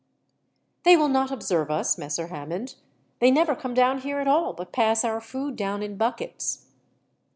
[0.81, 2.73] "They will not observe us, Messer Hammond.
[3.19, 6.65] They never come down here at all, but pass our food down in buckets."